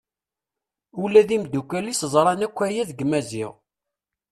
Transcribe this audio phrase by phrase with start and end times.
[1.03, 3.51] Ula d imddukal-is ẓran akk aya deg Maziɣ.